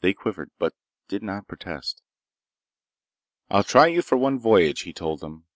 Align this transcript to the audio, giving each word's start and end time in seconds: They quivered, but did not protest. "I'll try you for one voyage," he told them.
They 0.00 0.14
quivered, 0.14 0.52
but 0.60 0.74
did 1.08 1.24
not 1.24 1.48
protest. 1.48 2.04
"I'll 3.48 3.64
try 3.64 3.88
you 3.88 4.00
for 4.00 4.16
one 4.16 4.38
voyage," 4.38 4.82
he 4.82 4.92
told 4.92 5.18
them. 5.18 5.46